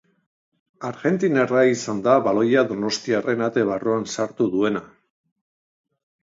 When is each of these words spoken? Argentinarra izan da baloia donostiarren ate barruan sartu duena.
Argentinarra 0.87 1.65
izan 1.71 1.99
da 2.07 2.15
baloia 2.29 2.63
donostiarren 2.71 3.45
ate 3.49 3.67
barruan 3.73 4.09
sartu 4.15 4.49
duena. 4.57 4.83